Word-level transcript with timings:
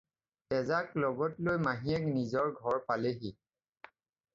তেজাক 0.53 0.97
লগত 1.03 1.37
লৈ 1.49 1.59
মাহীয়েক 1.67 2.03
নিজৰ 2.17 2.53
ঘৰ 2.65 2.85
পালেহি। 2.91 3.37